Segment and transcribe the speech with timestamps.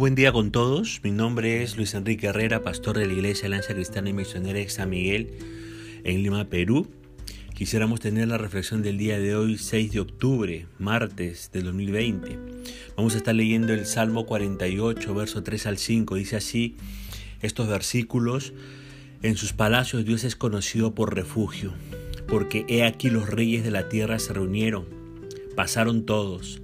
[0.00, 1.02] buen día con todos.
[1.04, 4.88] Mi nombre es Luis Enrique Herrera, pastor de la Iglesia Lanza Cristiana y Misionera San
[4.88, 5.28] Miguel
[6.04, 6.88] en Lima, Perú.
[7.54, 12.38] Quisiéramos tener la reflexión del día de hoy, 6 de octubre, martes de 2020.
[12.96, 16.14] Vamos a estar leyendo el Salmo 48, verso 3 al 5.
[16.14, 16.76] Dice así
[17.42, 18.54] estos versículos.
[19.20, 21.74] En sus palacios Dios es conocido por refugio,
[22.26, 24.86] porque he aquí los reyes de la tierra se reunieron,
[25.56, 26.62] pasaron todos,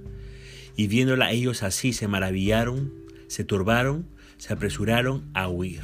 [0.75, 5.81] y viéndola ellos así se maravillaron, se turbaron, se apresuraron a huir.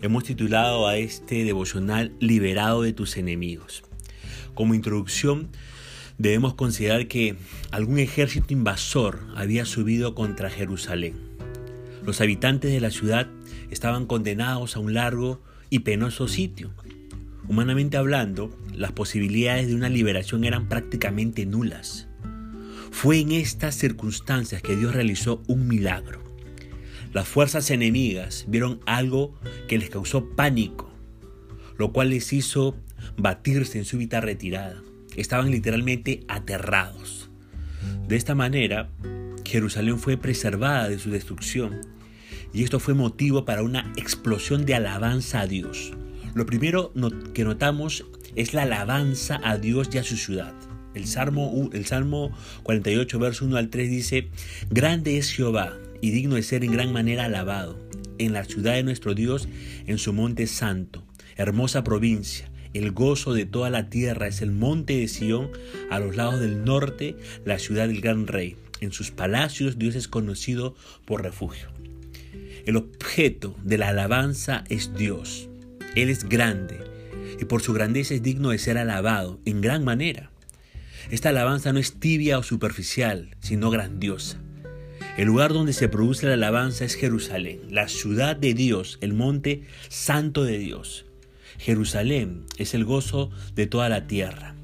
[0.00, 3.84] Hemos titulado a este devocional Liberado de tus enemigos.
[4.54, 5.48] Como introducción,
[6.18, 7.36] debemos considerar que
[7.70, 11.14] algún ejército invasor había subido contra Jerusalén.
[12.04, 13.28] Los habitantes de la ciudad
[13.70, 15.40] estaban condenados a un largo
[15.70, 16.72] y penoso sitio.
[17.48, 22.08] Humanamente hablando, las posibilidades de una liberación eran prácticamente nulas.
[22.90, 26.21] Fue en estas circunstancias que Dios realizó un milagro.
[27.12, 29.34] Las fuerzas enemigas vieron algo
[29.68, 30.90] que les causó pánico,
[31.76, 32.74] lo cual les hizo
[33.18, 34.82] batirse en súbita retirada.
[35.14, 37.28] Estaban literalmente aterrados.
[38.08, 38.88] De esta manera,
[39.44, 41.82] Jerusalén fue preservada de su destrucción
[42.54, 45.92] y esto fue motivo para una explosión de alabanza a Dios.
[46.32, 46.94] Lo primero
[47.34, 50.54] que notamos es la alabanza a Dios y a su ciudad.
[50.94, 54.30] El Salmo, el Salmo 48, verso 1 al 3 dice,
[54.70, 57.78] Grande es Jehová y digno de ser en gran manera alabado,
[58.18, 59.48] en la ciudad de nuestro Dios,
[59.86, 61.02] en su monte santo,
[61.36, 65.50] hermosa provincia el gozo de toda la tierra es el monte de Sión,
[65.90, 68.56] a los lados del norte, la ciudad del gran rey.
[68.80, 71.68] En sus palacios Dios es conocido por refugio.
[72.64, 75.50] El objeto de la alabanza es Dios.
[75.94, 76.78] Él es grande
[77.38, 80.30] y por su grandeza es digno de ser alabado en gran manera.
[81.10, 84.40] Esta alabanza no es tibia o superficial, sino grandiosa.
[85.18, 89.64] El lugar donde se produce la alabanza es Jerusalén, la ciudad de Dios, el monte
[89.90, 91.04] santo de Dios.
[91.58, 94.54] Jerusalén es el gozo de toda la tierra.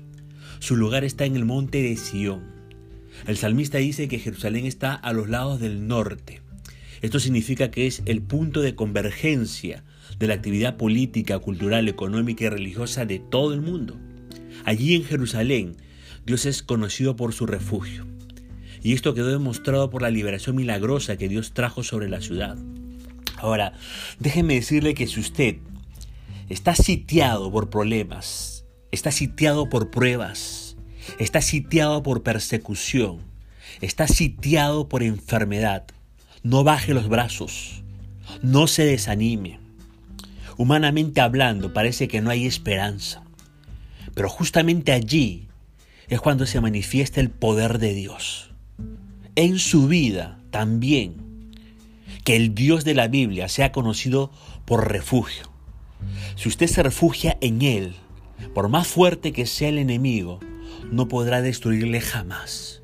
[0.59, 2.45] Su lugar está en el monte de Sión.
[3.27, 6.41] El salmista dice que Jerusalén está a los lados del norte.
[7.03, 9.85] Esto significa que es el punto de convergencia
[10.19, 13.99] de la actividad política, cultural, económica y religiosa de todo el mundo.
[14.65, 15.77] Allí en Jerusalén,
[16.25, 18.07] Dios es conocido por su refugio.
[18.83, 22.57] Y esto quedó demostrado por la liberación milagrosa que Dios trajo sobre la ciudad.
[23.37, 23.73] Ahora,
[24.19, 25.57] déjenme decirle que si usted
[26.49, 30.77] está sitiado por problemas, está sitiado por pruebas,
[31.19, 33.19] está sitiado por persecución,
[33.81, 35.85] está sitiado por enfermedad.
[36.43, 37.83] No baje los brazos,
[38.43, 39.61] no se desanime.
[40.57, 43.23] Humanamente hablando, parece que no hay esperanza.
[44.15, 45.47] Pero justamente allí
[46.09, 48.48] es cuando se manifiesta el poder de Dios.
[49.41, 51.15] En su vida también.
[52.25, 54.33] Que el Dios de la Biblia sea conocido
[54.65, 55.45] por refugio.
[56.35, 57.95] Si usted se refugia en Él,
[58.53, 60.41] por más fuerte que sea el enemigo,
[60.91, 62.83] no podrá destruirle jamás.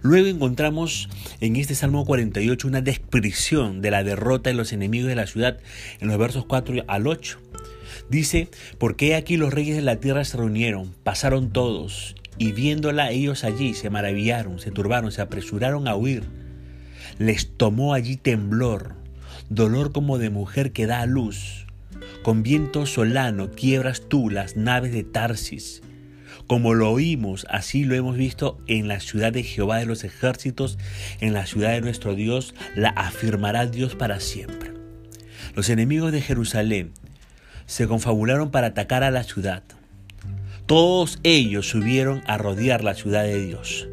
[0.00, 1.08] Luego encontramos
[1.40, 5.60] en este Salmo 48 una descripción de la derrota de los enemigos de la ciudad
[6.00, 7.38] en los versos 4 al 8.
[8.10, 13.44] Dice, porque aquí los reyes de la tierra se reunieron, pasaron todos, y viéndola ellos
[13.44, 16.24] allí se maravillaron, se turbaron, se apresuraron a huir.
[17.18, 18.94] Les tomó allí temblor,
[19.48, 21.62] dolor como de mujer que da a luz
[22.22, 25.82] con viento solano quiebras tú las naves de Tarsis.
[26.46, 30.78] Como lo oímos, así lo hemos visto en la ciudad de Jehová de los ejércitos,
[31.20, 34.72] en la ciudad de nuestro Dios, la afirmará Dios para siempre.
[35.54, 36.92] Los enemigos de Jerusalén
[37.66, 39.62] se confabularon para atacar a la ciudad.
[40.66, 43.88] Todos ellos subieron a rodear la ciudad de Dios.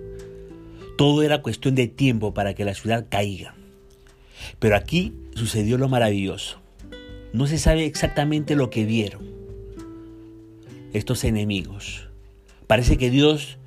[0.98, 3.56] Todo era cuestión de tiempo para que la ciudad caiga.
[4.60, 6.60] Pero aquí sucedió lo maravilloso.
[7.34, 9.30] No se sabe exactamente lo que vieron
[10.94, 12.08] estos enemigos.
[12.68, 13.58] Parece que Dios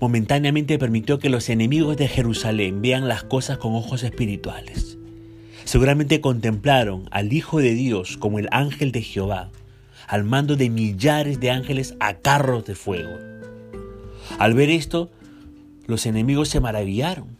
[0.00, 4.98] momentáneamente permitió que los enemigos de Jerusalén vean las cosas con ojos espirituales.
[5.64, 9.50] Seguramente contemplaron al Hijo de Dios como el ángel de Jehová,
[10.06, 13.18] al mando de millares de ángeles a carros de fuego.
[14.38, 15.10] Al ver esto,
[15.86, 17.36] los enemigos se maravillaron,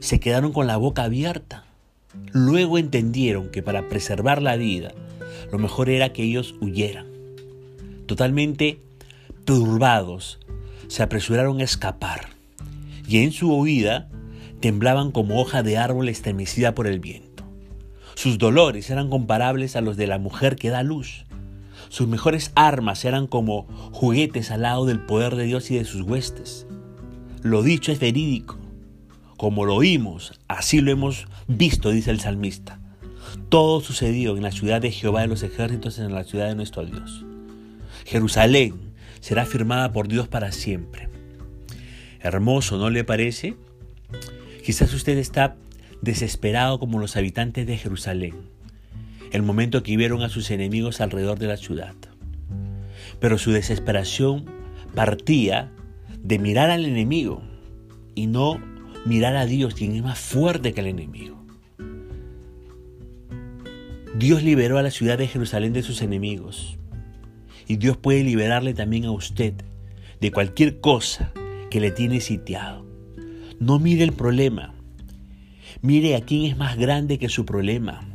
[0.00, 1.64] se quedaron con la boca abierta.
[2.32, 4.92] Luego entendieron que para preservar la vida,
[5.52, 7.06] lo mejor era que ellos huyeran.
[8.06, 8.80] Totalmente
[9.44, 10.38] turbados,
[10.88, 12.30] se apresuraron a escapar
[13.06, 14.08] y en su huida
[14.60, 17.44] temblaban como hoja de árbol estremecida por el viento.
[18.14, 21.24] Sus dolores eran comparables a los de la mujer que da luz.
[21.90, 26.02] Sus mejores armas eran como juguetes al lado del poder de Dios y de sus
[26.02, 26.66] huestes.
[27.42, 28.58] Lo dicho es verídico.
[29.36, 32.78] como lo oímos, así lo hemos visto, dice el salmista.
[33.48, 36.84] Todo sucedió en la ciudad de Jehová de los ejércitos, en la ciudad de nuestro
[36.84, 37.24] Dios.
[38.04, 41.08] Jerusalén será firmada por Dios para siempre.
[42.20, 43.56] Hermoso, ¿no le parece?
[44.64, 45.56] Quizás usted está
[46.02, 48.34] desesperado como los habitantes de Jerusalén,
[49.32, 51.94] el momento que vieron a sus enemigos alrededor de la ciudad.
[53.20, 54.46] Pero su desesperación
[54.94, 55.72] partía
[56.22, 57.42] de mirar al enemigo
[58.14, 58.60] y no
[59.06, 61.40] mirar a Dios, quien es más fuerte que el enemigo.
[64.16, 66.76] Dios liberó a la ciudad de Jerusalén de sus enemigos.
[67.66, 69.54] Y Dios puede liberarle también a usted
[70.20, 71.32] de cualquier cosa
[71.70, 72.84] que le tiene sitiado.
[73.60, 74.74] No mire el problema.
[75.80, 78.09] Mire a quién es más grande que su problema.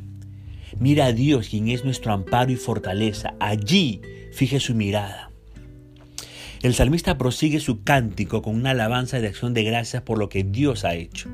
[0.79, 3.33] Mire a Dios, quien es nuestro amparo y fortaleza.
[3.39, 4.01] Allí
[4.33, 5.31] fije su mirada.
[6.61, 10.43] El salmista prosigue su cántico con una alabanza de acción de gracias por lo que
[10.43, 11.29] Dios ha hecho.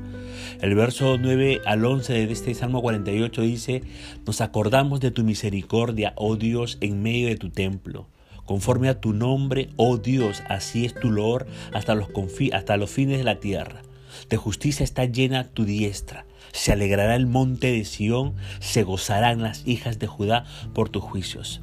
[0.62, 3.82] El verso 9 al 11 de este Salmo 48 dice,
[4.28, 8.08] Nos acordamos de tu misericordia, oh Dios, en medio de tu templo.
[8.46, 12.10] Conforme a tu nombre, oh Dios, así es tu loor hasta los,
[12.52, 13.82] hasta los fines de la tierra.
[14.30, 16.26] De justicia está llena tu diestra.
[16.54, 21.62] Se alegrará el monte de Sión, se gozarán las hijas de Judá por tus juicios.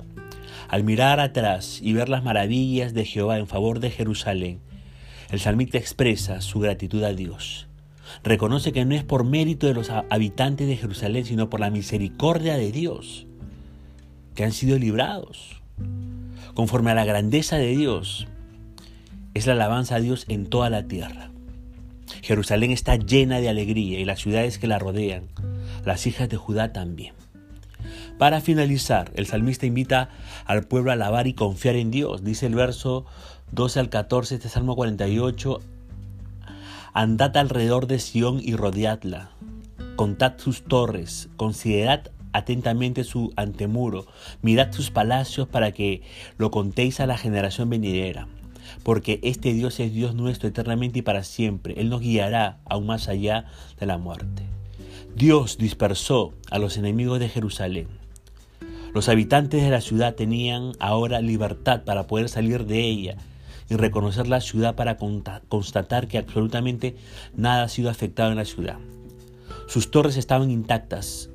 [0.69, 4.61] Al mirar atrás y ver las maravillas de Jehová en favor de Jerusalén,
[5.31, 7.69] el salmista expresa su gratitud a Dios.
[8.23, 12.57] Reconoce que no es por mérito de los habitantes de Jerusalén, sino por la misericordia
[12.57, 13.27] de Dios,
[14.35, 15.63] que han sido librados.
[16.55, 18.27] Conforme a la grandeza de Dios,
[19.35, 21.31] es la alabanza a Dios en toda la tierra.
[22.23, 25.29] Jerusalén está llena de alegría y las ciudades que la rodean,
[25.85, 27.15] las hijas de Judá también.
[28.19, 30.11] Para finalizar, el salmista invita
[30.45, 32.25] al pueblo a alabar y confiar en Dios.
[32.25, 33.07] Dice el verso
[33.53, 35.61] 12 al 14, este Salmo 48,
[36.93, 39.31] Andad alrededor de Sión y rodeadla,
[39.95, 44.07] contad sus torres, considerad atentamente su antemuro,
[44.43, 46.03] mirad sus palacios para que
[46.39, 48.27] lo contéis a la generación venidera.
[48.83, 51.75] Porque este Dios es Dios nuestro eternamente y para siempre.
[51.79, 53.47] Él nos guiará aún más allá
[53.79, 54.43] de la muerte.
[55.15, 57.89] Dios dispersó a los enemigos de Jerusalén
[58.95, 63.17] los habitantes de la ciudad tenían ahora libertad para poder salir de ella
[63.69, 66.97] y reconocer la ciudad para constatar que absolutamente
[67.37, 68.79] nada ha sido afectado en la ciudad.
[69.67, 71.29] Sus torres estaban intactas,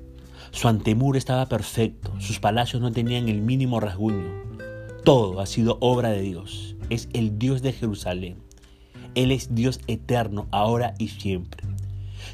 [0.51, 4.43] su antemuro estaba perfecto, sus palacios no tenían el mínimo rasguño.
[5.03, 6.72] Todo ha sido obra de Dios.
[6.89, 8.37] Es el Dios de Jerusalén.
[9.15, 11.63] Él es Dios eterno, ahora y siempre.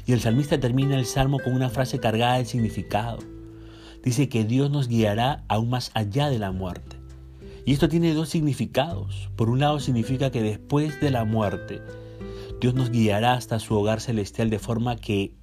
[0.06, 3.18] Y el salmista termina el salmo con una frase cargada de significado
[4.02, 6.96] dice que Dios nos guiará aún más allá de la muerte.
[7.66, 9.30] Y esto tiene dos significados.
[9.36, 11.82] Por un lado significa que después de la muerte,
[12.60, 15.34] Dios nos guiará hasta su hogar celestial de forma que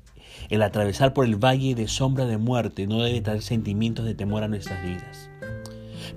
[0.50, 4.44] el atravesar por el valle de sombra de muerte no debe traer sentimientos de temor
[4.44, 5.30] a nuestras vidas.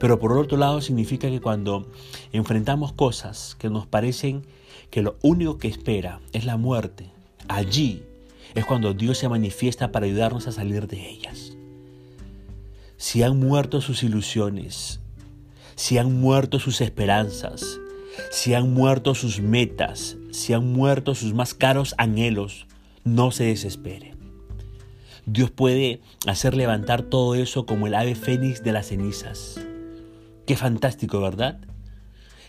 [0.00, 1.86] Pero por otro lado significa que cuando
[2.32, 4.44] enfrentamos cosas que nos parecen
[4.90, 7.12] que lo único que espera es la muerte,
[7.46, 8.02] allí
[8.56, 11.56] es cuando Dios se manifiesta para ayudarnos a salir de ellas
[13.00, 15.00] si han muerto sus ilusiones,
[15.74, 17.80] si han muerto sus esperanzas,
[18.30, 22.66] si han muerto sus metas, si han muerto sus más caros anhelos,
[23.02, 24.12] no se desespere.
[25.24, 29.58] Dios puede hacer levantar todo eso como el ave fénix de las cenizas.
[30.50, 31.60] Qué fantástico, ¿verdad?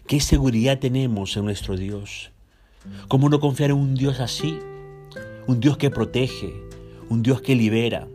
[0.08, 2.31] Qué seguridad tenemos en nuestro Dios.
[3.08, 4.58] ¿Cómo no confiar en un Dios así?
[5.46, 6.51] Un Dios que protege,
[7.10, 8.08] un Dios que libera,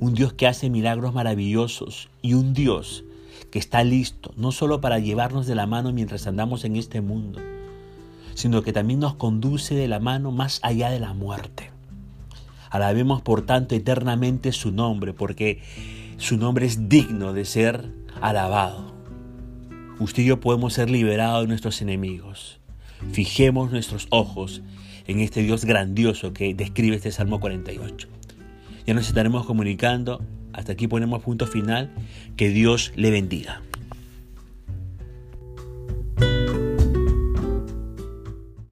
[0.00, 3.04] un Dios que hace milagros maravillosos y un Dios
[3.52, 7.38] que está listo no solo para llevarnos de la mano mientras andamos en este mundo,
[8.34, 11.70] sino que también nos conduce de la mano más allá de la muerte.
[12.70, 15.62] Alabemos por tanto eternamente su nombre, porque
[16.16, 17.88] su nombre es digno de ser
[18.20, 18.97] alabado.
[20.00, 22.60] Usted y yo podemos ser liberados de nuestros enemigos.
[23.12, 24.62] Fijemos nuestros ojos
[25.06, 28.08] en este Dios grandioso que describe este Salmo 48.
[28.86, 30.22] Ya nos estaremos comunicando.
[30.52, 31.90] Hasta aquí ponemos punto final.
[32.36, 33.62] Que Dios le bendiga.